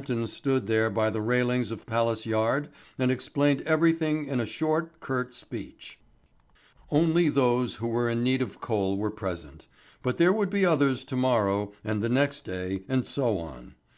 [0.00, 4.46] [Illustration: Hampden stood there by the railings of Palace Yard and explained everything in a
[4.46, 5.98] short, curt speech.]
[6.90, 9.66] Only those who were in need of coal were present.
[10.02, 13.74] But there would be others to morrow and the next day and so on.